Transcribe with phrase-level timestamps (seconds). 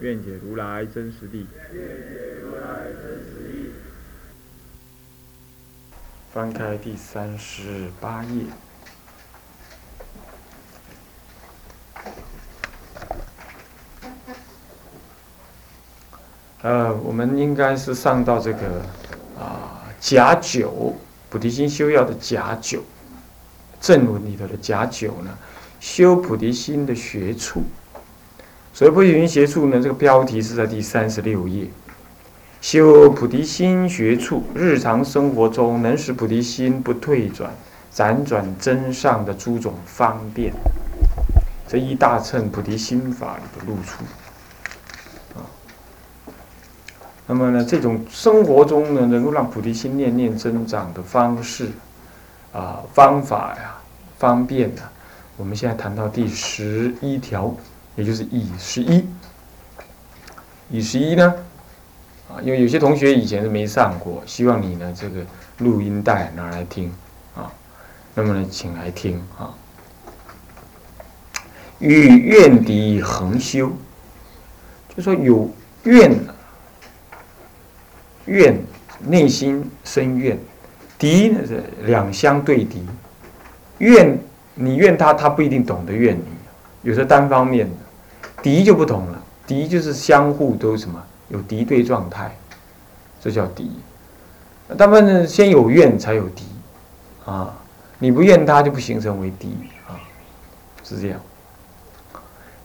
[0.00, 1.46] 愿解如来真实地。
[6.32, 8.44] 翻开第三十八页。
[16.62, 18.82] 呃，我们应该是上到这个
[19.38, 20.96] 啊假九
[21.30, 22.82] 菩提心修要的假九
[23.80, 25.36] 正文里头的假九呢，
[25.80, 27.62] 修菩提心的学处。
[28.78, 31.66] 所以菩提心学处呢，这个标题是在第三十六页。
[32.60, 37.50] 修菩提心学处，日常生活中能使菩提心不退转、
[37.92, 40.52] 辗转真上的诸种方便，
[41.66, 44.04] 这一大乘菩提心法里的露出。
[45.34, 45.42] 啊，
[47.26, 51.70] 那么呢，这种生活中呢，能够让菩提心念念增长的方式，
[52.52, 53.74] 啊，方法呀，
[54.18, 54.82] 方便呢，
[55.36, 57.52] 我们现在谈到第十一条。
[57.98, 59.04] 也就是乙十一，
[60.70, 61.34] 乙十一呢，
[62.30, 65.26] 啊，因为有些同学以前是没上过，希望你呢这个
[65.58, 66.92] 录音带拿来听
[67.34, 67.50] 啊，
[68.14, 69.52] 那么呢，请来听啊。
[71.80, 73.72] 与怨敌恒修，
[74.96, 75.50] 就说有
[75.82, 76.16] 怨，
[78.26, 78.56] 怨
[79.00, 80.38] 内心生怨，
[80.96, 82.86] 敌呢是两相对敌，
[83.78, 84.16] 怨
[84.54, 86.22] 你怨他，他不一定懂得怨你，
[86.82, 87.87] 有时候单方面的。
[88.42, 92.36] 敌就不同了，敌就是相互都什么有敌对状态，
[93.20, 93.70] 这叫敌。
[94.76, 96.44] 他们先有怨才有敌，
[97.24, 97.56] 啊，
[97.98, 99.56] 你不怨他就不形成为敌
[99.86, 99.96] 啊，
[100.84, 101.20] 是这样。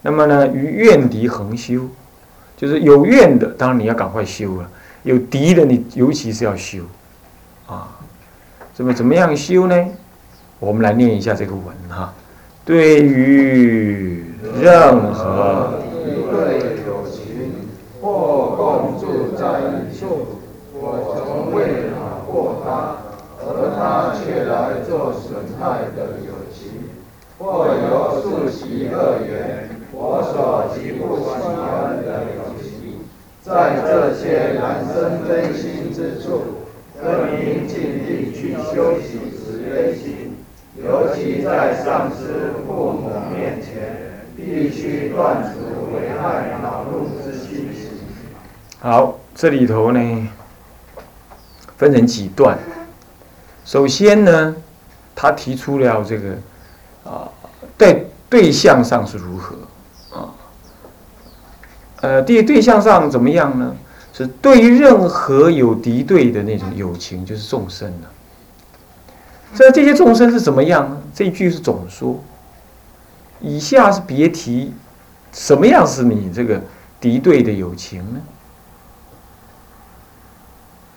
[0.02, 1.88] 那么呢，与怨敌恒修，
[2.58, 4.68] 就是有怨的，当然你要赶快修了；
[5.04, 6.84] 有敌的，你尤其是要修，
[7.68, 7.88] 啊，
[8.74, 9.86] 怎么怎么样修呢？
[10.60, 12.14] 我们来念一下这个文哈。
[12.66, 16.38] 对于任何一对
[16.86, 17.20] 友情
[18.00, 20.04] 或共住在一处，
[20.74, 22.98] 我从未恼过他，
[23.40, 26.86] 而他却来做损害的友情，
[27.40, 33.02] 或有数其恶缘，我所极不喜欢的友情，
[33.42, 36.62] 在这些男生真心之处，
[37.02, 40.38] 更应尽力去修习慈悲心。
[40.76, 44.03] 尤其在上师父母面前，
[44.46, 47.70] 必须断除危害恼怒之心。
[48.80, 50.28] 好，这里头呢，
[51.78, 52.58] 分成几段。
[53.66, 54.56] 首先呢，
[55.16, 56.30] 他提出了这个
[57.06, 57.30] 啊，
[57.78, 59.56] 在对象上是如何
[60.12, 60.34] 啊？
[62.02, 63.76] 呃，对对象上怎么样呢？
[64.12, 68.08] 是对于任何有敌对的那种友情，就是众生呢。
[69.56, 71.02] 这这些众生是怎么样呢？
[71.16, 72.22] 这一句是总说，
[73.44, 74.74] 以下是别提，
[75.34, 76.60] 什么样是你这个
[77.00, 78.22] 敌对的友情呢？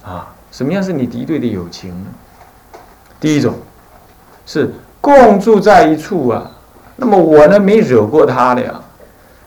[0.04, 2.06] 啊，什么样是你敌对的友情呢？
[3.18, 3.54] 第一种
[4.46, 6.48] 是共住在一处啊，
[6.94, 8.80] 那么我呢没惹过他的呀，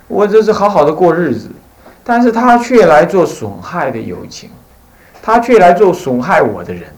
[0.10, 1.50] 我这是好好的过日子，
[2.04, 4.50] 但是他却来做损害的友情，
[5.22, 6.94] 他却来做损害我的人。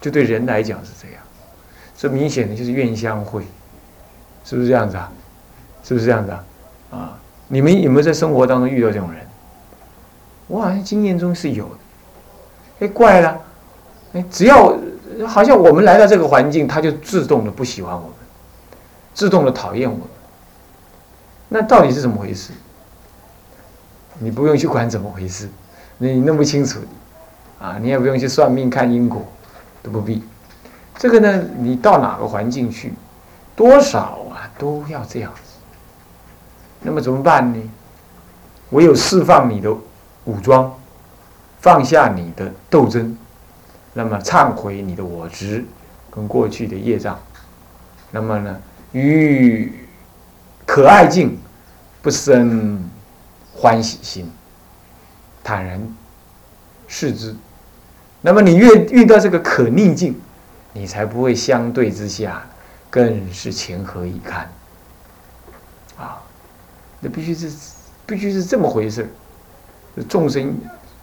[0.00, 1.22] 就对人来讲是这样，
[1.96, 3.46] 这明显的就是怨相会，
[4.44, 5.10] 是不是这样子啊？
[5.82, 6.44] 是不是这样子啊？
[6.92, 7.18] 啊，
[7.48, 9.26] 你们有没有在生活当中遇到这种人？
[10.46, 11.76] 我好像经验中是有的。
[12.80, 13.40] 哎，怪了，
[14.12, 14.76] 哎，只要
[15.26, 18.10] 好像我们来到这个环境，他就自动的不喜欢我们，
[19.14, 20.06] 自动的讨厌我们。
[21.48, 22.52] 那到底是怎么回事？
[24.18, 25.48] 你不用去管怎么回事，
[25.98, 26.80] 你弄不清楚，
[27.58, 29.22] 啊，你也不用去算命看因果。
[29.82, 30.24] 都不必，
[30.96, 32.94] 这个呢，你到哪个环境去，
[33.54, 34.18] 多少
[34.58, 35.40] 都要这样子。
[36.80, 37.60] 那么怎么办呢？
[38.70, 39.72] 唯有释放你的
[40.24, 40.74] 武装，
[41.60, 43.16] 放下你的斗争，
[43.92, 45.64] 那么忏悔你的我执
[46.10, 47.18] 跟过去的业障，
[48.10, 48.60] 那么呢，
[48.92, 49.72] 与
[50.66, 51.38] 可爱境
[52.02, 52.82] 不生
[53.54, 54.30] 欢喜心，
[55.44, 55.80] 坦然
[56.88, 57.34] 视之。
[58.22, 60.20] 那么你越遇到这个可逆境，
[60.72, 62.44] 你才不会相对之下
[62.94, 64.48] 更是情何以堪
[65.98, 66.22] 啊！
[67.00, 67.50] 那必须是
[68.06, 69.12] 必须是这么回事。
[70.08, 70.56] 众生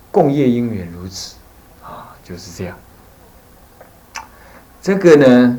[0.10, 1.36] 共业因缘如此，
[1.84, 2.78] 啊，就是这样。
[4.82, 5.58] 这个呢，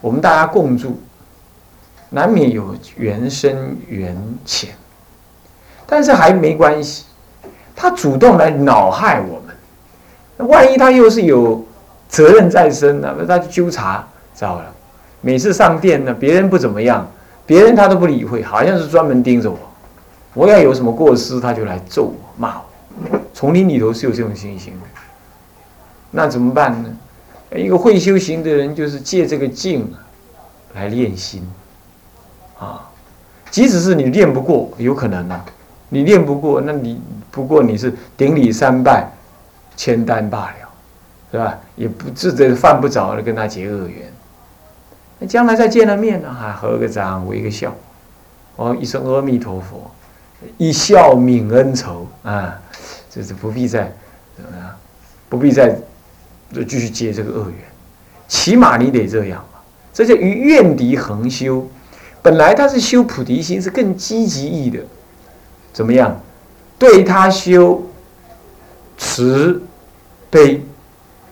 [0.00, 0.98] 我们大家共住，
[2.08, 4.70] 难免有缘深缘浅，
[5.86, 7.04] 但是还没关系。
[7.76, 9.38] 他主动来恼害我
[10.38, 11.62] 们，万一他又是有
[12.08, 13.14] 责任在身呢？
[13.18, 14.74] 那他就纠察，糟了。
[15.20, 17.06] 每次上殿呢，别人不怎么样，
[17.46, 19.58] 别人他都不理会，好像是专门盯着我。
[20.32, 22.64] 我要有什么过失，他就来揍我、骂我。
[23.34, 24.86] 丛林里头是有这种情形的，
[26.10, 26.90] 那怎么办呢？
[27.56, 29.92] 一个会修行的人，就是借这个境
[30.74, 31.42] 来练心
[32.58, 32.88] 啊。
[33.50, 35.40] 即使是你练不过，有可能呢。
[35.88, 37.00] 你练不过，那你
[37.32, 39.10] 不过你是顶礼三拜，
[39.76, 40.68] 签单罢了，
[41.32, 41.58] 是吧？
[41.74, 44.12] 也不自这犯不着跟他结恶缘。
[45.20, 47.72] 那将来再见了面呢，还合个掌，微个笑，
[48.56, 49.88] 哦，一声阿弥陀佛，
[50.56, 52.58] 一笑泯恩仇啊，
[53.08, 53.92] 这是不必再
[54.34, 54.70] 怎么样，
[55.28, 55.78] 不必再
[56.66, 57.58] 继续结这个恶缘。
[58.26, 59.60] 起码你得这样嘛，
[59.92, 61.68] 这叫与怨敌横修。
[62.22, 64.80] 本来他是修菩提心，是更积极意的。
[65.72, 66.20] 怎么样？
[66.78, 67.82] 对他修
[68.96, 69.62] 慈
[70.30, 70.62] 悲，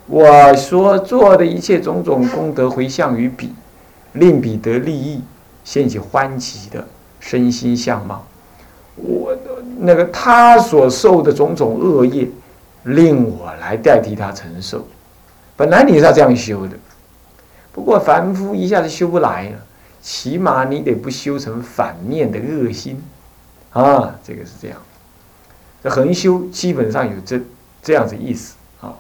[0.07, 3.53] 我所做的一切种种功德回向于彼，
[4.13, 5.23] 令彼得利益，
[5.65, 6.87] 现起欢喜的
[7.21, 8.27] 身心相貌。
[8.97, 9.37] 我
[9.79, 12.29] 那个他所受的种种恶业，
[12.85, 14.87] 令我来代替他承受。
[15.57, 16.77] 本来你是要这样修的，
[17.73, 19.59] 不过凡夫一下子修不来了，
[20.01, 23.03] 起码你得不修成反面的恶心。
[23.73, 24.79] 啊，这个是这样。
[25.83, 27.41] 这横修基本上有这
[27.83, 28.95] 这样子意思啊。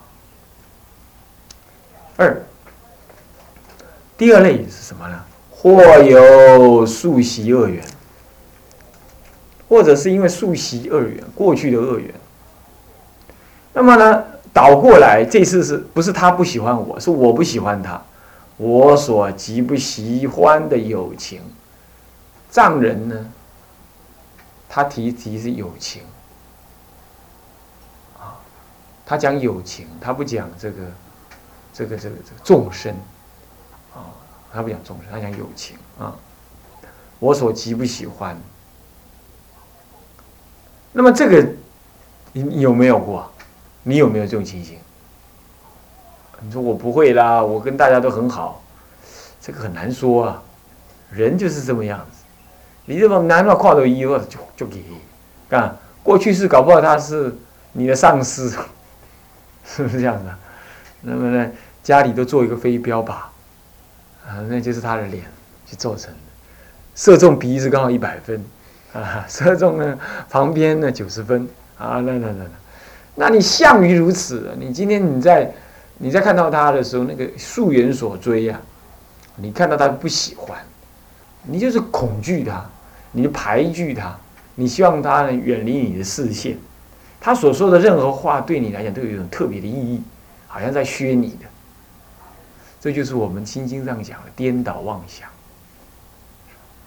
[2.16, 2.40] 二，
[4.18, 5.24] 第二类是什么呢？
[5.50, 7.82] 或有数习恶缘，
[9.68, 12.12] 或者是因为数习恶缘过去的恶缘。
[13.72, 18.02] 那么呢，倒过来，这次是不是他不喜欢我，是我不喜欢他？
[18.56, 21.40] 我所极不喜欢的友情，
[22.50, 23.32] 藏人呢？
[24.68, 26.02] 他提提是友情，
[28.18, 28.34] 啊，
[29.06, 30.76] 他讲友情，他不讲这个，
[31.72, 32.96] 这个这个这个众生，啊，
[34.52, 36.14] 他不讲众生，他讲友情啊。
[37.18, 38.36] 我所极不喜欢。
[40.92, 41.48] 那么这个，
[42.32, 43.30] 你有没有过？
[43.82, 44.78] 你有没有这种情形？
[46.40, 48.62] 你说我不会啦，我跟大家都很好，
[49.40, 50.42] 这个很难说啊，
[51.10, 52.22] 人就是这么样子。
[52.84, 54.82] 你这么难道跨到一二就就给，
[55.48, 57.36] 干过去是搞不好他是
[57.72, 58.50] 你的上司，
[59.64, 60.30] 是不是这样子？
[61.02, 61.50] 那么呢，
[61.82, 63.32] 家里都做一个飞镖吧，
[64.28, 65.24] 啊，那就是他的脸
[65.66, 66.18] 去做成的，
[66.94, 68.44] 射中鼻子刚好一百分，
[68.92, 69.98] 啊，射中呢
[70.28, 71.48] 旁边呢九十分，
[71.78, 72.50] 啊，那那那那，
[73.14, 75.50] 那你项羽如此，你今天你在
[75.96, 78.60] 你在看到他的时候，那个素缘所追呀，
[79.36, 80.58] 你看到他不喜欢，
[81.44, 82.64] 你就是恐惧他。
[83.10, 84.14] 你就排拒他，
[84.54, 86.58] 你希望他呢远离你的视线，
[87.18, 90.02] 他所说的任何话对你来讲都有一种特别的意义，
[90.46, 91.47] 好像在削你的。
[92.80, 95.28] 这就是我们心经上讲的颠倒妄想，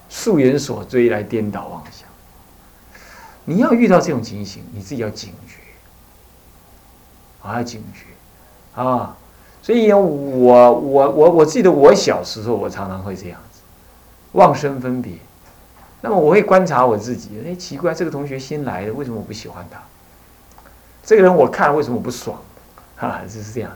[0.08, 2.08] 素缘所追来颠倒妄想。
[3.44, 5.56] 你要遇到这种情形，你自己要警觉，
[7.46, 9.16] 啊，要警觉啊！
[9.60, 13.60] 所以，我我我我记得我小时候，我常常会这样子，
[14.32, 15.12] 妄生分别。
[16.00, 19.82] 那么我会观察我自己，哎，奇怪，这个同学新来的，为什么我不喜欢他？
[21.04, 22.40] 这个人我看为什么我不爽？
[22.96, 23.70] 哈，就是这样。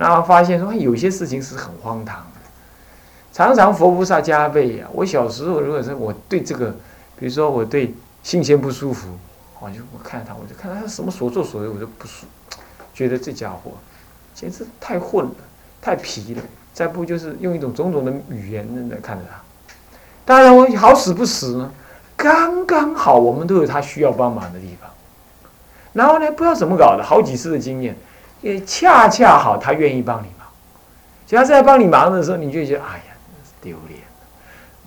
[0.00, 2.40] 然后发现说，有些事情是很荒唐的。
[3.34, 4.86] 常常佛菩萨加倍呀。
[4.94, 6.74] 我小时候，如果是我对这个，
[7.18, 9.10] 比如说我对性先不舒服，
[9.60, 12.24] 我就我看他，我就看他什么所作所为，我就不舒，
[12.94, 13.72] 觉得这家伙
[14.34, 15.32] 简直太混了，
[15.82, 16.42] 太皮了。
[16.72, 19.38] 再不就是用一种种种的语言在看着他。
[20.24, 21.70] 当然，我好死不死呢，
[22.16, 24.88] 刚刚好我们都有他需要帮忙的地方，
[25.92, 27.94] 然后呢，不知道怎么搞的，好几次的经验，
[28.42, 30.46] 也恰恰好他愿意帮你忙，
[31.26, 33.14] 只要是在帮你忙的时候，你就觉得哎呀，
[33.60, 34.00] 丢脸。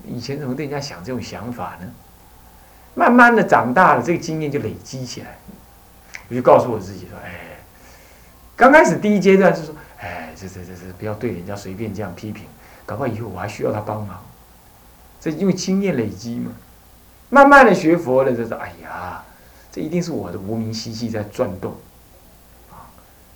[0.05, 1.87] 以前怎么对人家想这种想法呢？
[2.95, 5.37] 慢慢的长大了，这个经验就累积起来，
[6.29, 7.57] 我就告诉我自己说，哎，
[8.55, 12.45] 刚开始第一阶段是说，哎，这这这这不要对人家随便这样批评，
[12.85, 14.21] 搞不好以后我还需要他帮忙。
[15.19, 16.51] 这因为经验累积嘛，
[17.29, 19.23] 慢慢的学佛了，就是哎呀，
[19.71, 21.75] 这一定是我的无名习气在转动，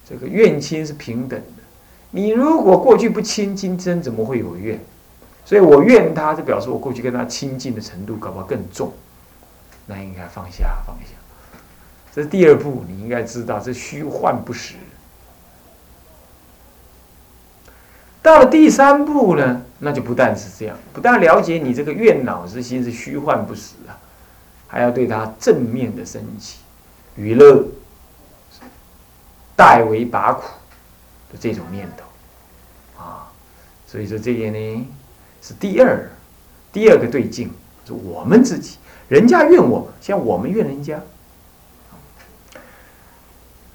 [0.08, 1.64] 这个怨亲是平等的，
[2.12, 4.80] 你如果过去不亲，今生怎么会有怨？
[5.44, 8.94] 所以我怨他，就表示我过去跟他亲近的程度搞不好更重，
[9.86, 11.12] 那应该放下放下。
[12.14, 14.76] 这是第二步，你应该知道，这虚幻不实。
[18.22, 23.96] 到了第三步呢，那就不但是这样，不但了解你这个怨恼之心是虚幻不实啊，
[24.68, 26.60] 还要对他正面的升起
[27.16, 27.64] 娱乐、
[29.58, 30.44] 代为拔苦
[31.32, 33.28] 的这种念头啊。
[33.86, 34.88] 所以说这些呢
[35.42, 36.10] 是第二
[36.72, 37.52] 第二个对境，
[37.86, 38.78] 是我们自己，
[39.10, 41.02] 人家怨我，像我们怨人家。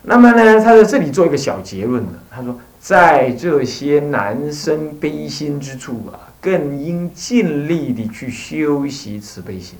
[0.02, 2.58] 那么呢，他在这里做一个小结论呢，他说。
[2.82, 9.78] 在这些男生悲心之处啊，更应尽力的去修习慈悲心。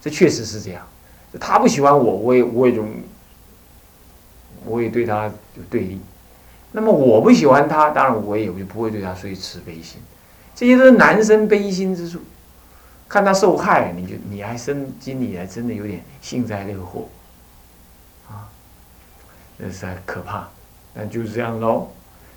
[0.00, 0.82] 这确实是这样。
[1.38, 2.88] 他不喜欢我，我也我也容，
[4.64, 6.00] 我也对他有对立。
[6.72, 10.00] 那么我不喜欢他，当然我也就不会对他所以慈悲心。
[10.54, 12.20] 这些都是男生悲心之处。
[13.08, 17.08] 看他受害，你就你还生心里还真的有点幸灾乐祸
[18.28, 18.50] 啊，
[19.56, 20.48] 那是可怕。
[20.94, 21.88] 但就是这样喽。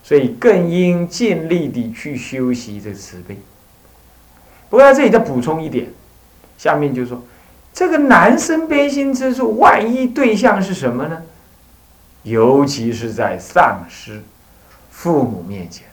[0.04, 3.38] 所以更应尽力地去修习这慈悲。
[4.70, 5.88] 不过在这里再补充一点，
[6.58, 7.22] 下面就说，
[7.74, 11.22] 这个男生悲心之处，万一对象是什么呢？
[12.24, 14.22] 尤其是在丧失
[14.90, 15.88] 父母面前，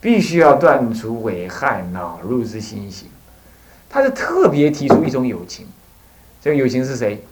[0.00, 3.08] 必须要断除危害恼入之心行。
[3.88, 5.66] 他是特别提出一种友情，
[6.40, 7.24] 这个友情是谁？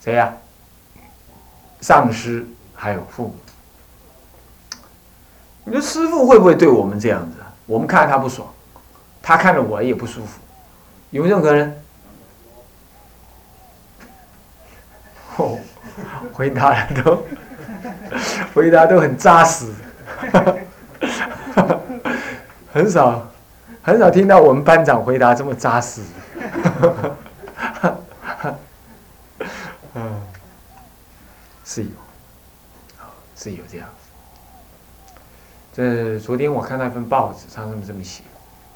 [0.00, 0.32] 谁呀？
[1.80, 3.34] 丧失还有父母。
[5.64, 7.36] 你说师傅会不会对我们这样子？
[7.66, 8.48] 我们看着他不爽，
[9.20, 10.40] 他看着我也不舒服，
[11.10, 11.74] 有没有可能？
[15.36, 15.58] 哦，
[16.32, 17.22] 回答了都
[18.54, 19.72] 回答都很扎实，
[22.72, 23.28] 很少
[23.82, 26.02] 很少听到我们班长回答这么扎实。
[29.94, 30.20] 嗯，
[31.64, 31.88] 是有，
[33.34, 33.88] 是有这样。
[35.72, 38.22] 这昨天我看那份报纸，上面这么写：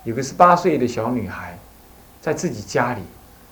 [0.04, 1.58] 有个十八岁的小女孩，
[2.20, 3.02] 在自己家里，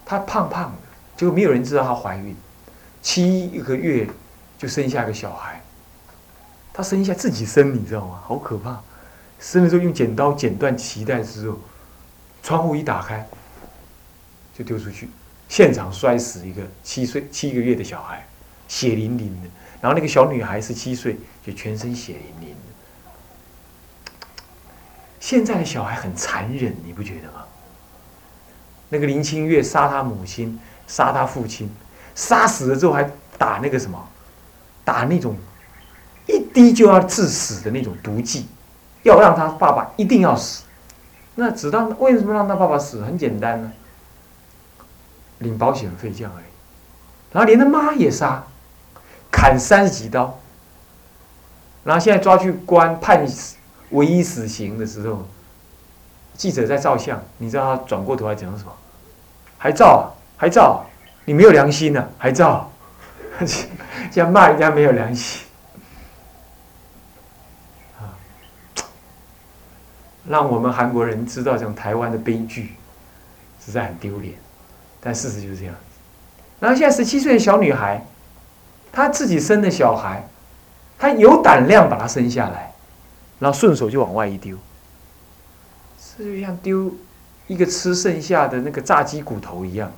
[0.04, 0.78] 她胖胖的，
[1.16, 2.34] 结果没有人知道她怀孕，
[3.02, 4.08] 七个月
[4.58, 5.62] 就生下个小孩。
[6.74, 8.20] 她生下自己生，你知道吗？
[8.26, 8.80] 好可怕！
[9.40, 11.58] 生的时候用剪刀剪断脐带之后，
[12.42, 13.26] 窗户一打开，
[14.56, 15.08] 就丢出去，
[15.48, 18.26] 现场摔死一个七岁七个月的小孩，
[18.66, 19.48] 血淋淋的。
[19.80, 24.16] 然后那个小女孩十七岁，就全身血淋淋的。
[25.20, 27.44] 现在的小孩很残忍，你不觉得吗？
[28.88, 31.70] 那个林清月杀他母亲，杀他父亲，
[32.14, 34.07] 杀死了之后还打那个什么，
[34.88, 35.36] 打那种
[36.24, 38.46] 一滴就要致死的那种毒剂，
[39.02, 40.64] 要让他爸爸一定要死。
[41.34, 43.04] 那只让为什么让他爸爸死？
[43.04, 43.70] 很简单呢，
[45.40, 46.46] 领保险费这样而已。
[47.32, 48.42] 然后连他妈也杀，
[49.30, 50.38] 砍三十几刀。
[51.84, 53.28] 然后现在抓去关判。
[53.90, 55.26] 唯一死刑的时候，
[56.34, 58.72] 记者在照相，你知道他转过头来讲什么？
[59.58, 60.14] 还照？
[60.36, 60.84] 还照？
[61.26, 62.08] 你没有良心呢？
[62.18, 62.70] 还照？
[64.10, 65.42] 这样骂人家没有良心
[68.00, 68.16] 啊！
[70.26, 72.74] 让我们韩国人知道，像台湾的悲剧，
[73.64, 74.34] 实在很丢脸。
[75.00, 75.74] 但事实就是这样。
[76.60, 78.04] 然后现在十七岁的小女孩，
[78.92, 80.28] 她自己生的小孩，
[80.98, 82.72] 她有胆量把她生下来。
[83.38, 84.58] 然后顺手就往外一丢，
[85.96, 86.92] 这就像丢
[87.46, 89.92] 一个吃剩下的那个炸鸡骨头一样，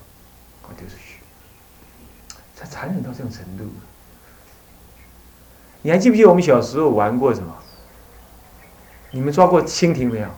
[0.76, 1.20] 丢出去，
[2.54, 3.64] 才残忍到这种程度。
[5.82, 7.54] 你还记不记得我们小时候玩过什么？
[9.10, 10.28] 你们抓过蜻蜓没有？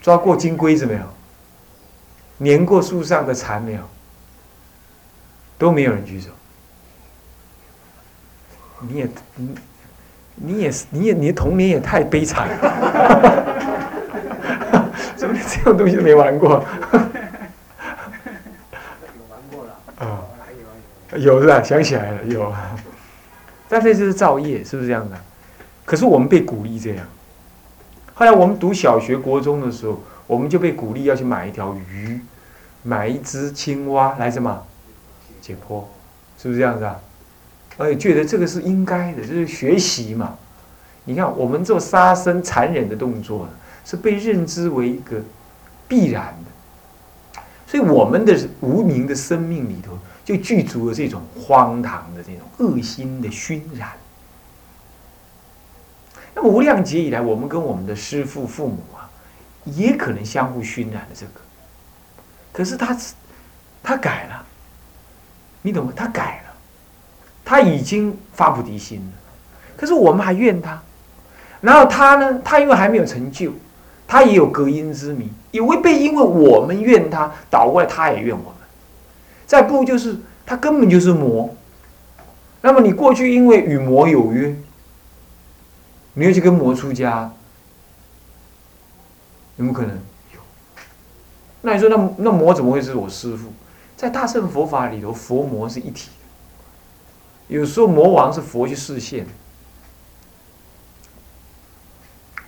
[0.00, 1.00] 抓过金龟子没有？
[2.44, 3.80] 粘过树上的蝉没有？
[5.58, 6.30] 都没有人举手。
[8.80, 9.54] 你也你。
[10.40, 12.54] 你也是，你也，你的童年也太悲惨了，
[15.16, 16.64] 怎么这种东西都没玩过？
[16.92, 17.00] 有
[19.28, 19.72] 玩过了。
[19.98, 20.22] 啊，
[21.16, 21.60] 有是吧？
[21.60, 22.54] 想起来了，有。
[23.68, 25.16] 但这就是造业，是不是这样的？
[25.84, 27.06] 可是我们被鼓励这样。
[28.14, 32.20] 后来我们读小学、国中的时候，我们就被鼓励要去买一条鱼，
[32.82, 34.62] 买一只青蛙来什么
[35.40, 35.82] 解剖，
[36.36, 36.98] 是不是这样子啊？
[37.76, 40.36] 而且觉得这个是应该的，就是学习嘛。
[41.04, 43.48] 你看，我们做杀生残忍的动作，
[43.84, 45.22] 是被认知为一个
[45.86, 47.40] 必然的。
[47.66, 49.96] 所以，我们的无名的生命里头，
[50.28, 53.92] 就具足了这种荒唐的这种恶心的熏染。
[56.34, 59.08] 那么，无量劫以来，我们跟我们的师父、父母啊，
[59.64, 61.32] 也可能相互熏染了这个。
[62.52, 62.94] 可是他，
[63.82, 64.44] 他改了，
[65.62, 65.94] 你懂吗？
[65.96, 66.52] 他改了，
[67.42, 69.12] 他已经发菩提心了，
[69.78, 70.78] 可是我们还怨他。
[71.62, 73.50] 然后他呢，他因为还没有成就，
[74.06, 78.57] 他也有隔音之谜，也会被因为我们怨他，倒过来他也怨我们。
[79.48, 81.52] 再不就是他根本就是魔。
[82.60, 84.54] 那么你过去因为与魔有约，
[86.12, 87.32] 你又去跟魔出家，
[89.56, 89.96] 有没有可能？
[90.34, 90.40] 有。
[91.62, 93.52] 那你说那那魔怎么会是我师父？
[93.96, 96.10] 在大乘佛法里头，佛魔是一体
[97.48, 97.56] 的。
[97.56, 99.26] 有时候魔王是佛去示现。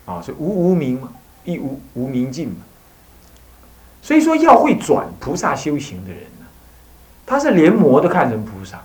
[0.05, 1.13] 啊，所以无无明嘛，
[1.45, 2.57] 亦无无明尽嘛。
[4.03, 6.23] 所以说要会转菩萨修行的人，
[7.31, 8.79] 他是连魔都看成菩萨。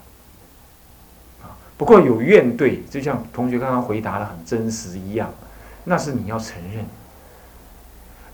[1.41, 5.33] 啊，不过有怨对，就像同学刚刚回答的很真实一样，
[5.85, 6.85] 那是你要承认。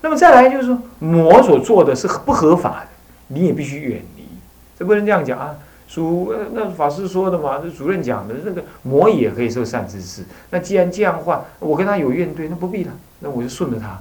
[0.02, 2.88] 那么再来就是说，魔所做的是不合法的，
[3.28, 4.28] 你也必须远离。
[4.78, 5.56] 这不能这样讲啊。
[5.88, 10.24] 主那法师说的嘛，这主任讲的，那个魔也可以受善知识。
[10.50, 14.00] 那既然这样的话，我跟他有怨对，那不必了，那我就顺着他。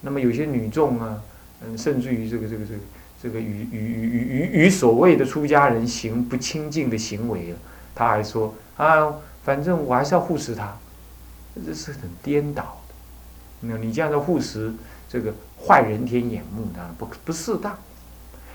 [0.00, 1.18] 那么有些女众啊，
[1.64, 2.80] 嗯，甚至于这个这个这个
[3.22, 7.54] 这个与与与与与与所谓的出家人行不清净的行为啊，
[7.94, 9.12] 他还说啊，
[9.44, 10.76] 反正我还是要护持他，
[11.66, 12.94] 这是很颠倒的。
[13.60, 14.72] 那你这样的护持，
[15.08, 15.34] 这个
[15.66, 17.76] 坏人天眼目，当然不不适当。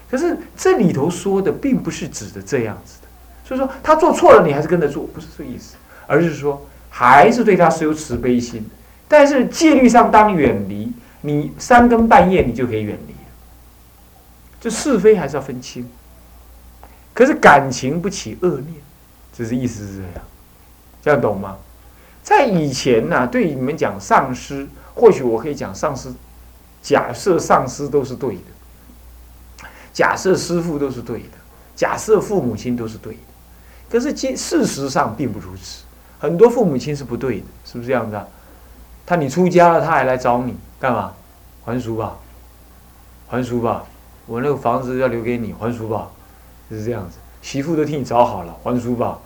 [0.10, 3.08] 可是这里头说的并不是指的这样子的，
[3.44, 5.76] 所以说他做错了，你还是跟着做，不是这个意思，
[6.08, 8.66] 而是说还是对他是有慈悲心，
[9.08, 13.13] 但是戒律上当远离，你三更半夜你就可以远离，
[14.64, 15.86] 这是非还是要分清。
[17.14, 18.76] 可是感情不起恶念，
[19.36, 20.12] 只是意思是这样，
[21.02, 21.58] 这样懂吗？
[22.24, 24.66] 在以前呢，对你们讲上师，
[24.96, 26.14] 或许我可以讲上师，
[26.82, 28.42] 假设上师都是对的。
[29.92, 31.38] 假设师父都是对的，
[31.76, 33.20] 假设父母亲都是对的，
[33.90, 35.84] 可是今事实上并不如此。
[36.20, 38.26] 很多父母亲是不对的，是不是这样子啊？
[39.06, 41.14] 他你出家了，他还来找你干嘛？
[41.66, 42.18] 还俗吧，
[43.28, 43.84] 还俗吧。
[44.26, 46.08] 我那个房子要留给你，还俗吧，
[46.70, 47.18] 就是这样子。
[47.42, 49.20] 媳妇都替你找好了，还俗吧。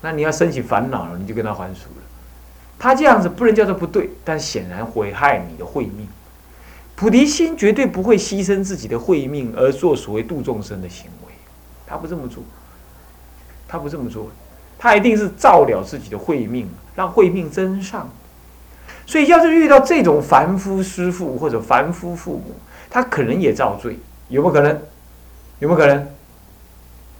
[0.00, 2.02] 那你要升起烦恼了，你就跟他还俗了。
[2.78, 6.08] 他这样子不能叫做不对，但显然毁害你的慧命。
[6.96, 11.32] 菩提心绝对不会牺牲自己的慧命而做所谓度众生的行为，
[11.86, 12.42] 他不这么做，
[13.68, 14.28] 他不这么做，
[14.78, 18.08] 他一定是照了自己的慧命，让慧命增上。
[19.06, 22.54] 所以，要是遇到这种凡夫师父或者凡夫父母，
[22.90, 23.98] 他可能也造罪，
[24.30, 24.80] 有没有可能？
[25.58, 26.06] 有没有可能？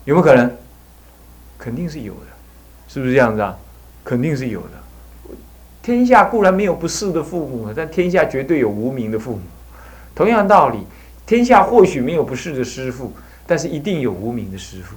[0.06, 0.50] 有没有可能？
[1.58, 2.26] 肯定是有的，
[2.88, 3.58] 是不是这样子啊？
[4.02, 4.68] 肯定是有的。
[5.82, 9.40] 天下固然没有不是的父母，但天下绝对有无名的父母。
[10.14, 10.78] 同样道理，
[11.26, 13.12] 天下或许没有不是的师傅，
[13.46, 14.96] 但是一定有无名的师傅。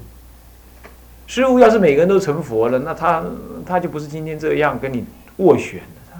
[1.25, 3.23] 师傅要是每个人都成佛了，那他
[3.65, 5.05] 他就不是今天这样跟你
[5.39, 6.19] 斡旋的。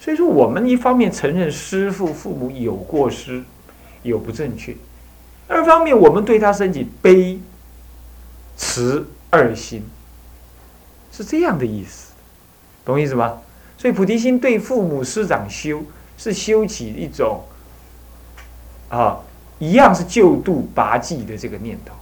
[0.00, 3.42] 所以说，我们一方面承认师傅父母有过失，
[4.02, 4.74] 有不正确；
[5.48, 7.40] 二方面，我们对他升起悲、
[8.56, 9.84] 慈二心，
[11.10, 12.12] 是这样的意思，
[12.84, 13.38] 懂意思吗？
[13.78, 15.82] 所以菩提心对父母师长修，
[16.16, 17.42] 是修起一种。
[18.88, 19.20] 啊，
[19.58, 21.94] 一样是救度拔济的这个念头，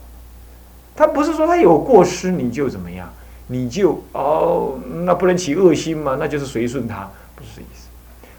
[0.93, 3.07] 他不是说他有过失你就怎么样，
[3.47, 6.17] 你就哦，那不能起恶心吗？
[6.19, 7.87] 那就是随顺他，不是这意思。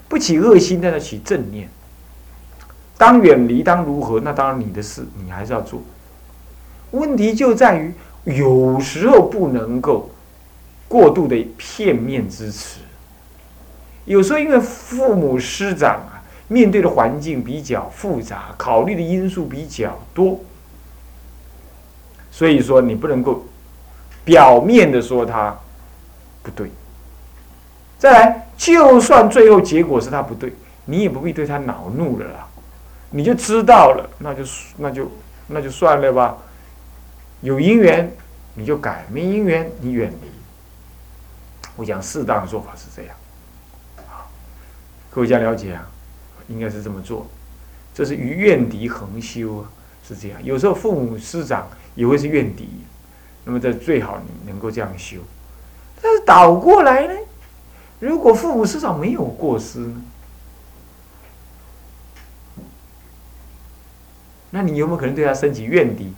[0.07, 1.66] 不起恶心，但是起正念。
[3.03, 4.21] 当远离，当如何？
[4.21, 5.83] 那当然你的事，你还是要做。
[6.93, 10.09] 问题就在于有时候不能够
[10.87, 12.79] 过度的片面支持，
[14.05, 16.23] 有时候因为父母师长啊。
[16.49, 20.38] 面对的环境比较复杂，考虑的因素比较多，
[22.31, 23.43] 所以说你不能够
[24.23, 25.57] 表面的说他
[26.43, 26.71] 不对。
[27.99, 30.53] 再来，就算最后结果是他不对，
[30.85, 32.47] 你也不必对他恼怒了啦，
[33.12, 34.42] 你就知道了，那就
[34.79, 35.11] 那就
[35.46, 36.38] 那就算了吧。
[37.40, 38.12] 有因缘
[38.55, 40.29] 你就改，没因缘你远离。
[41.77, 43.16] 我讲适当的做法是这样，
[45.11, 45.88] 各位家了解啊。
[46.48, 47.27] 应该是这么做，
[47.94, 49.70] 这是与怨敌横修啊，
[50.07, 50.44] 是这样。
[50.44, 52.68] 有时候父母师长也会是怨敌，
[53.44, 55.18] 那么这最好你能够这样修。
[56.03, 57.14] 但是倒过来呢，
[58.01, 60.03] 如果父母师长没有过失呢，
[64.55, 66.15] 那你有没有可能对他升起怨敌？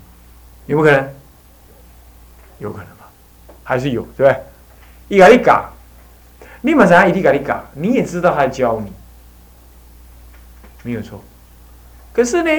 [0.67, 1.15] 有没有可能？
[2.59, 3.09] 有可能吧，
[3.63, 4.43] 还是有，对不对？
[5.09, 5.71] 一个一嘎，
[6.61, 8.93] 你马上一定给你嘎，你也知道他教你。
[10.83, 11.23] 没有错，
[12.13, 12.51] 可是呢，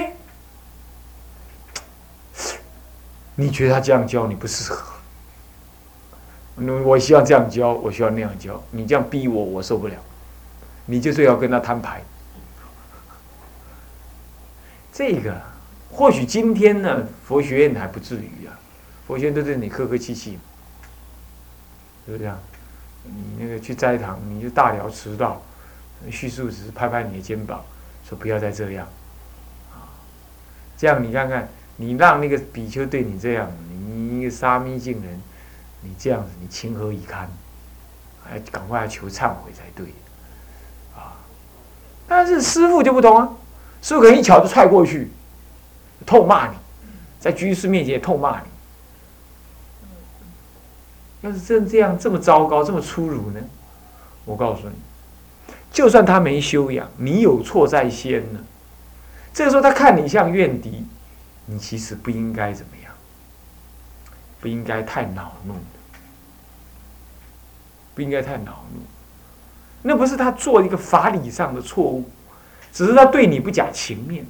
[3.36, 4.94] 你觉得他这样教你不适合？
[6.86, 9.96] 我希望这样教，我需要那样教，你这样逼我，我受不了。
[10.86, 12.02] 你就最要跟他摊牌。
[14.94, 15.36] 这个
[15.96, 18.52] 或许今天呢，佛学院还不至于啊，
[19.08, 20.38] 佛学院都对你客客气气，
[22.06, 22.38] 是不是这样？
[23.06, 25.42] 你那个去斋堂，你就大聊迟到，
[26.12, 27.64] 叙述只是拍拍你的肩膀，
[28.04, 28.86] 说不要再这样，
[29.72, 29.88] 啊，
[30.76, 35.22] 这样你看看，你让那个比丘对你这样，你一个沙弥净人，
[35.80, 37.30] 你这样子，你情何以堪？
[38.28, 39.86] 还赶快求忏悔才对，
[40.96, 41.14] 啊！
[42.08, 43.30] 但是师傅就不同啊，
[43.82, 45.12] 师傅可能一脚就踹过去，
[46.06, 46.56] 痛骂你，
[47.20, 48.48] 在居士面前痛骂你。
[51.22, 53.40] 要是真这样这么糟糕这么粗鲁呢？
[54.26, 54.76] 我告诉你，
[55.72, 58.40] 就算他没修养，你有错在先呢。
[59.34, 60.86] 这个时候他看你像怨敌，
[61.46, 62.92] 你其实不应该怎么样，
[64.40, 65.60] 不应该太恼怒的，
[67.96, 68.82] 不应该太恼怒。
[69.82, 72.10] 那不是他做一个法理上的错误，
[72.72, 74.26] 只是他对你不讲情面。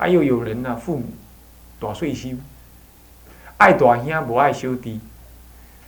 [0.00, 1.04] 还有有人呢，父母
[1.78, 2.30] 大岁修，
[3.58, 4.98] 爱大兄不爱修弟。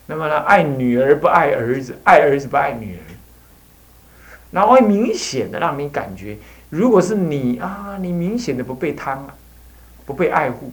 [0.04, 3.00] 那么呢，爱女儿不爱儿子，爱儿子不爱女儿，
[4.50, 6.36] 然后会明显的让你感觉，
[6.68, 9.34] 如果是你啊，你明显的不被贪啊，
[10.04, 10.70] 不被爱护，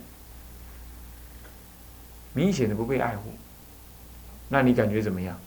[2.33, 3.31] 明显的不被爱护，
[4.49, 5.39] 那你感觉怎么样？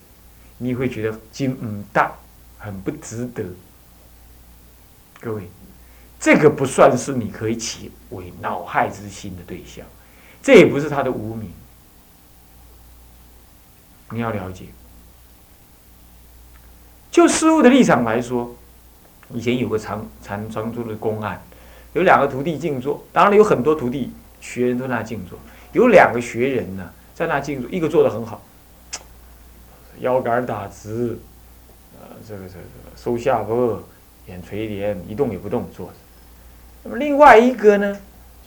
[0.56, 2.10] 你会觉得金嗯大，
[2.58, 3.44] 很不值得。
[5.20, 5.42] 各位，
[6.22, 9.84] 这个不算是你可以起为恼害之心的对象，
[10.40, 11.50] 这也不是他的无名。
[14.10, 14.66] 你要了解，
[17.10, 18.54] 就师傅的立场来说，
[19.34, 21.42] 以前有个长长长租的公案，
[21.92, 25.36] 有两个徒弟静坐，当然有很多徒弟学员都在那静坐，
[25.72, 28.40] 有两个学人呢在那静坐，一个做的很好，
[29.98, 31.18] 腰杆打直，
[32.00, 32.60] 呃，这个这个
[32.94, 33.80] 收下颚，
[34.28, 35.94] 眼垂帘，一动也不动坐着。
[36.84, 37.98] 那么另外一个呢，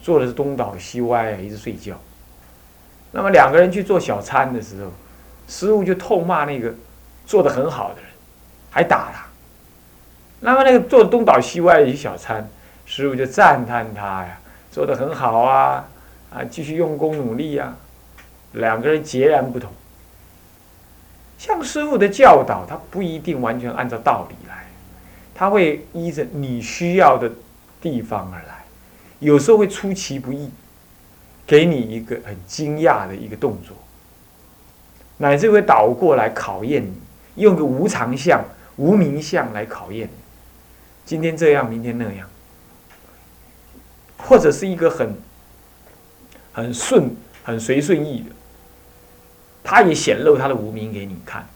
[0.01, 1.95] 坐的是东倒西歪，一直睡觉。
[3.11, 4.91] 那么两个人去做小餐的时候。
[5.47, 6.73] 师傅就痛骂那个
[7.27, 8.09] 做的很好的人，
[8.71, 9.23] 还打他。
[10.39, 12.49] 那么那个做东倒西歪的一小餐，
[12.87, 14.39] 师傅就赞叹他呀，
[14.71, 15.85] 做的很好啊，
[16.33, 17.75] 啊，继续用功努力呀。
[18.53, 19.69] 两个人截然不同。
[21.37, 24.65] 像师傅的教导，他不一定完全按照道理来，
[25.35, 27.31] 他会依着你需要的
[27.81, 28.65] 地方而来，
[29.19, 30.49] 有时候会出其不意，
[31.45, 33.75] 给你一个很惊讶的一个动作。
[35.17, 36.93] 乃至会倒过来考验你，
[37.35, 38.43] 用个无常相、
[38.75, 40.13] 无名相来考验你。
[41.05, 42.27] 今天这样，明天那样，
[44.17, 45.15] 或者是一个很
[46.51, 48.31] 很顺、很随顺意的，
[49.63, 51.47] 他也显露他的无名给你看。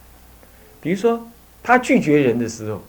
[0.79, 1.27] 比如说，
[1.61, 2.81] 他拒绝人的时候，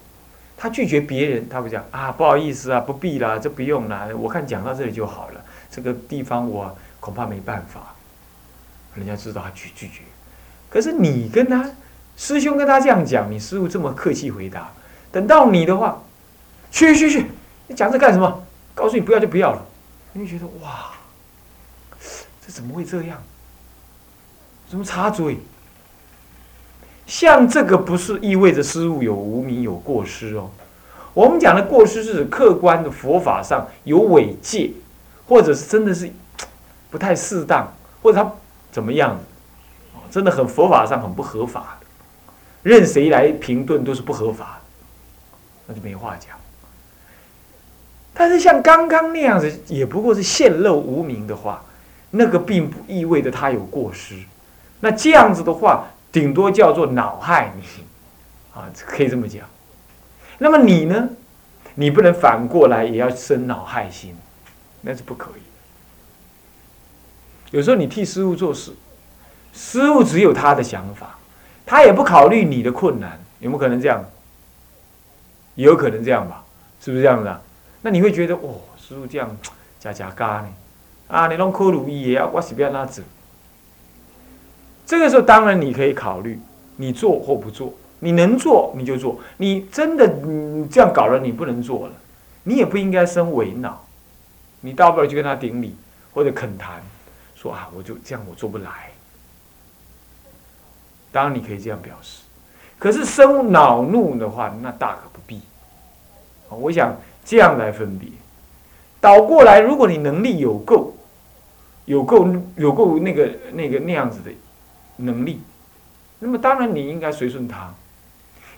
[0.63, 5.43] 他拒绝别人，他会讲啊，不好意思啊，不必啦，这不用啦，我看讲到这里就好了。
[5.71, 7.95] 这个地方我恐怕没办法，
[8.95, 10.03] 人家知道他拒拒绝。
[10.69, 11.71] 可是你跟他
[12.15, 14.71] 师兄跟他这样讲，你师傅这么客气回答，
[15.11, 16.03] 等到你的话，
[16.71, 17.25] 去去去，
[17.69, 18.45] 你讲这干什么？
[18.75, 19.67] 告诉你不要就不要了。
[20.13, 20.93] 你会觉得哇，
[22.47, 23.23] 这怎么会这样？
[24.69, 25.39] 怎么插嘴？
[27.11, 30.49] 像这个不是意味着师傅有无名有过失哦。
[31.13, 34.71] 我们讲的过失是指客观的佛法上有违戒，
[35.27, 36.09] 或者是真的是
[36.89, 37.67] 不太适当，
[38.01, 38.33] 或者他
[38.71, 39.19] 怎么样？
[40.09, 41.87] 真的很佛法上很不合法的，
[42.63, 44.61] 任谁来评论都是不合法，
[45.67, 46.37] 那就没话讲。
[48.15, 51.65] 但是像刚刚那样子，也不过是泄露无名的话，
[52.11, 54.15] 那个并不意味着他有过失。
[54.79, 57.63] 那这样子的话，顶多叫做恼害你，
[58.55, 59.45] 啊，可以这么讲。
[60.39, 61.09] 那么你呢？
[61.75, 64.17] 你不能反过来也要生恼害心，
[64.81, 65.43] 那是不可以。
[67.51, 68.73] 有时候你替师傅做事。
[69.53, 71.19] 师傅只有他的想法，
[71.67, 74.05] 他也不考虑你的困难，有没有可能这样？
[75.57, 76.45] 有可能这样吧？
[76.81, 77.41] 是不是这样子啊？
[77.83, 79.37] 那你会觉得，哦，师傅这样
[79.81, 80.49] 假假嘎呢？
[81.09, 83.03] 啊，你弄科鲁伊也要，我是不要那走。
[84.91, 86.37] 这个时候，当然你可以考虑，
[86.75, 91.95] 你做或不做，你能做你就做，你真的你这样搞了，你不能做了，
[92.43, 93.87] 你也不应该生为恼，
[94.61, 95.77] 你大不了就跟他顶礼
[96.13, 96.83] 或者恳谈，
[97.37, 98.91] 说啊，我就这样，我做不来。
[101.13, 102.23] 当然你可以这样表示，
[102.77, 105.41] 可是生恼怒的话，那大可不必。
[106.49, 108.09] 我想这样来分别。
[109.01, 110.93] 倒过来，如果你能力有够，
[111.85, 112.27] 有够
[112.57, 114.33] 有够那个那个那样子的
[115.05, 115.41] 能力，
[116.19, 117.75] 那么当然你应该随顺他，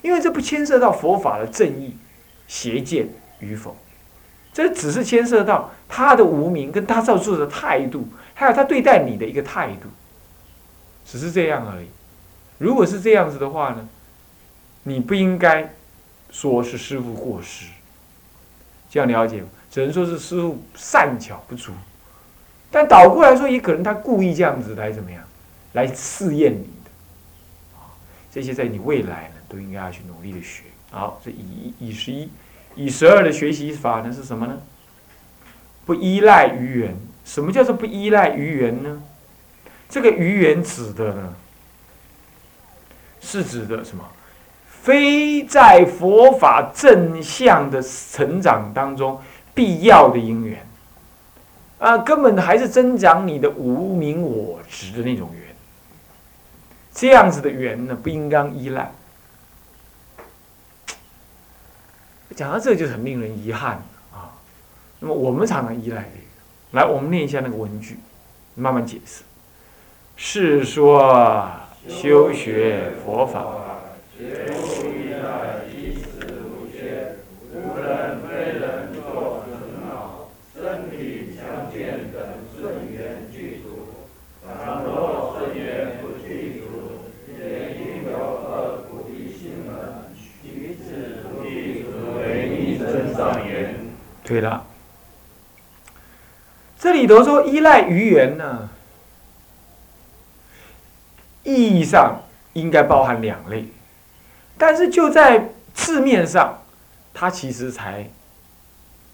[0.01, 1.95] 因为这不牵涉到佛法的正义、
[2.47, 3.75] 邪见与否，
[4.51, 9.87] 这只是牵涉到他的无名跟他造作的态度，还有他对待你的一个态度，
[11.05, 11.87] 只是这样而已。
[12.57, 13.87] 如果是这样子的话呢，
[14.83, 15.73] 你不应该
[16.29, 17.67] 说是师傅过失，
[18.89, 19.43] 这样了解？
[19.71, 21.71] 只能说是师傅善巧不足。
[22.69, 25.23] 但倒过来说，也可能他故意这样子来怎么样，
[25.73, 26.91] 来试验你的，
[28.31, 30.63] 这些在你未来呢，都应该要去努力的学。
[30.91, 32.29] 好，这以以十一，
[32.75, 34.57] 以十二的学习法呢是什么呢？
[35.85, 36.95] 不依赖于缘。
[37.25, 39.01] 什么叫做不依赖于缘呢？
[39.89, 41.33] 这个于缘指的呢，
[43.21, 44.03] 是指的什么？
[44.67, 49.19] 非在佛法正向的成长当中
[49.53, 50.65] 必要的因缘。
[51.79, 55.42] 啊，根本还是增长你的无名我执的那种缘，
[56.93, 58.91] 这样子的缘呢，不应当依赖。
[62.35, 64.31] 讲到这就很令人遗憾啊。
[64.99, 66.25] 那么我们常常依赖这个，
[66.71, 67.97] 来，我们念一下那个文句，
[68.55, 69.23] 慢慢解释。
[70.15, 71.49] 是说
[71.89, 73.43] 修学佛法。
[94.25, 94.65] 对了，
[96.79, 98.69] 这里头说依赖于缘呢，
[101.43, 102.21] 意义上
[102.53, 103.67] 应该包含两类，
[104.57, 106.63] 但是就在字面上，
[107.13, 108.09] 它其实才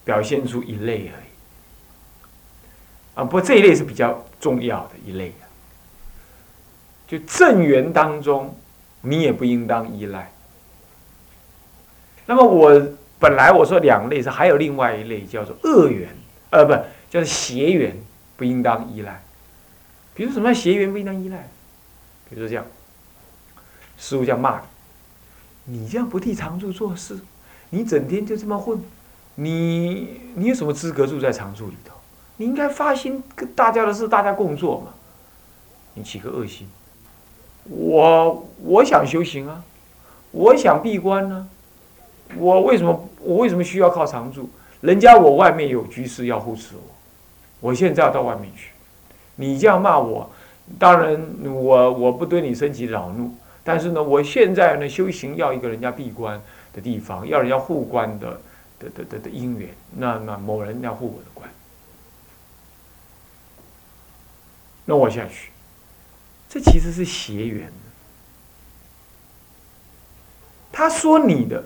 [0.05, 1.29] 表现出一类而已。
[3.15, 5.33] 啊，不过这一类是比较重要的一类
[7.07, 8.55] 就正缘当中，
[9.01, 10.31] 你也不应当依赖。
[12.27, 12.87] 那么我。
[13.19, 16.09] 本来我说两类是，还有另外一类叫做恶缘，
[16.51, 16.71] 呃，不，
[17.09, 17.97] 叫做邪缘，
[18.37, 19.21] 不应当依赖。
[20.13, 21.49] 比如什么邪缘不应当依赖？
[22.29, 22.65] 比如说这样，
[23.97, 24.61] 师傅这样骂
[25.65, 27.19] 你，你这样不替常住做事，
[27.71, 28.81] 你整天就这么混，
[29.35, 31.95] 你你有什么资格住在常住里头？
[32.37, 34.93] 你应该发心跟大家的事大家共做嘛。
[35.95, 36.69] 你起个恶心，
[37.65, 39.63] 我我想修行啊，
[40.31, 41.49] 我想闭关呢。
[42.37, 44.49] 我为什么我为什么需要靠常住？
[44.81, 46.81] 人家我外面有居士要护持我，
[47.59, 48.71] 我现在要到外面去。
[49.35, 50.29] 你这样骂我，
[50.77, 58.39] 当然我我不对你升起恼怒，但是呢，我现在呢修行要一个人家闭关的地方，要人家护关的
[58.79, 61.49] 的的的的因缘，那那某人要护我的关，
[64.85, 65.51] 那我下去，
[66.47, 67.69] 这其实是邪缘。
[70.71, 71.63] 他说你的。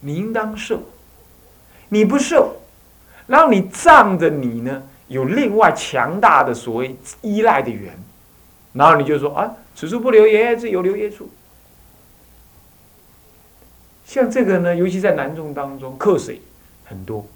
[0.00, 0.82] 你应当受，
[1.88, 2.56] 你不受，
[3.26, 7.98] 然后你仗着你呢有另外强大的所谓依赖的缘，
[8.72, 11.28] 然后你就说啊，此处不留爷，自有留爷处。
[14.04, 16.40] 像这个呢，尤其在南宗当中，克水
[16.84, 17.26] 很多，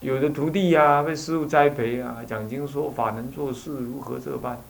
[0.00, 4.60] 有的徒弟呀被师傅栽培啊，讲经说法能做事，如何这般？